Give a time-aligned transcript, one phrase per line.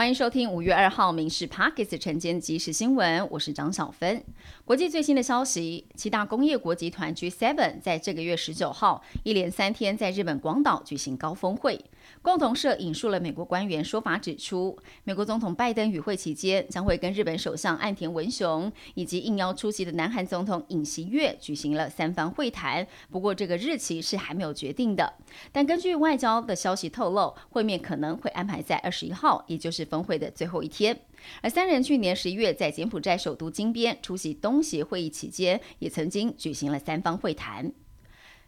[0.00, 4.24] 欢迎收听五月二号《民事 Pockets 晨间即时新闻》，我是张小芬。
[4.64, 11.78] 国际最新的消息，七大工业国集团 G7 在这个月十九号一连三天在日本广岛举行高峰会。
[12.22, 22.86] 共同社引述了美国官员说法，指出，美国总统拜登与会期间将会跟日本首相岸田文雄以及应邀出席的南韩总统尹锡悦举行了三方会谈。
[23.10, 25.12] 不过，这个日期是还没有决定的。
[25.52, 30.98] 但根据外交的消息透露，会面可能会安排在二十一号，也就是峰会的最后一天。
[31.42, 37.70] 而三人去年十一月在柬埔寨首都金边出席东协会议期间，也曾经举行了三方会谈。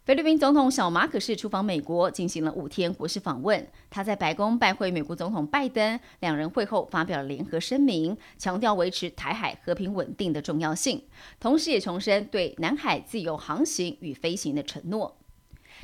[0.04, 3.64] 菲律宾总统小马可是出访美国，进行了五天国事访问。
[3.88, 11.04] 他在白宫拜会美国总统拜登，两人会后发表了联合声明，强调维持台海和平稳定的重要性，
[11.38, 15.21] 同时也重申对南海自由航行与飞行的承诺。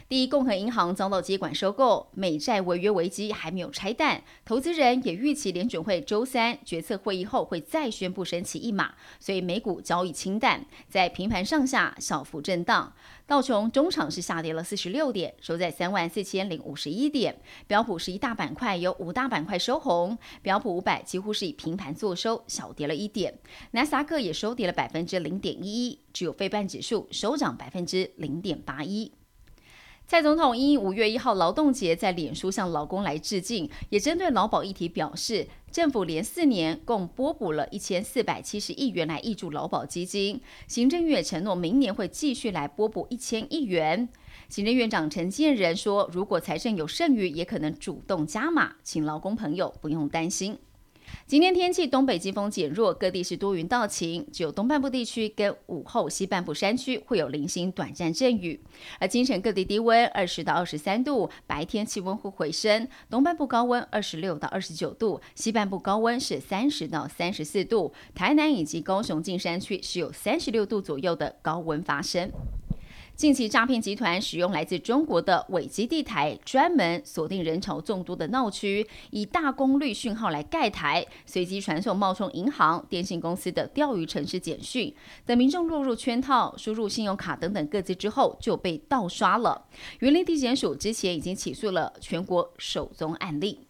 [0.09, 12.93] 第一共和银行遭到接管收购，美债违约危机还没有拆弹，投资人也预期联准会周三决策会议后会再宣布升息一码，所以美股交易清淡，在平盘上下小幅震荡。
[13.27, 17.39] 道琼中场是下跌了四十六点，收在三万四千零五十一点。
[17.67, 23.39] 标普十一大板块有五大板块收红，标普五百几乎是以平盘作收，小跌了一点。
[23.73, 29.13] 纳斯达克也收跌了百分之零点一一，只有非半指数收涨百分之零点八一。
[30.11, 44.09] 蔡总统因五月一号劳动节在脸书向劳工来致敬，也针对劳保议题表示，政府连四年共拨补了一千四百七十亿元来挹注劳保基金，行政院承诺明年会继续来拨补一千亿元。
[44.49, 50.57] 行政院长陈建仁说，如果财政有剩余，也可能主动加码，请劳工朋友不用担心。
[51.29, 58.59] 今天天气东北季风减弱，各地是多云到晴，只有东半部地区跟午后西半部山区会有零星短暂阵雨。
[58.99, 67.93] 而京城各地低温二十到二十三度，白天气温会回升，东半部高温二十六到二十九度，西半部高温是三十到三十四度。
[68.15, 72.33] 台南以及高雄近山区是有三十六度左右的高温发生。
[73.19, 84.95] 近期诈骗集团使用来自中国的伪基地台，专门锁定人潮众多的闹区，以大功率讯号来盖台，随机传送冒充银行、电信公司的钓鱼城市简讯，
[85.27, 89.67] 等民众落入圈套，输入信用卡等等各自之后，就被盗刷了。
[89.99, 93.68] 云林地检署之前已经起诉了全国首宗案例。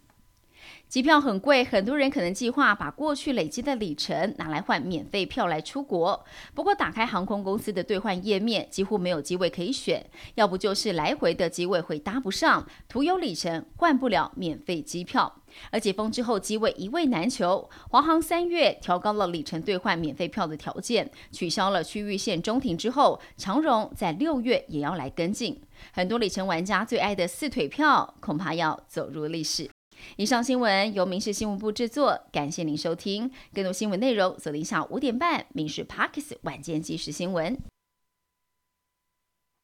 [0.89, 6.25] 机票很贵，很多人可能计划把过去累积的里程拿来换免费票来出国。
[6.55, 10.05] 不过，打开航空公司的兑换页面，几乎没有机位可以选，
[10.37, 15.43] 要不就是来回的机位会搭不上，徒有里程换不了免费机票。
[15.71, 17.69] 而解封之后，机位一位难求。
[17.91, 25.61] 华航三月调高了里程兑换免费票的条件，取消了区域线中停之后，长荣在六月也要来跟进。
[25.93, 29.69] 很多里程玩家最爱的四腿票，恐怕要走入历史。
[30.17, 33.31] 以上新闻由民事新闻部制作，感谢您收听。
[33.55, 37.57] 更多新闻内容，锁定下午五点半《民事 Parkes 晚间即时新闻》。